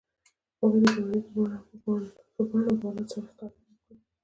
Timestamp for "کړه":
3.83-3.95